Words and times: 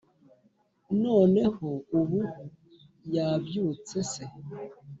noneho 1.03 1.69
ubu 1.97 2.21
yabyutse 3.15 3.95
se 4.11 4.23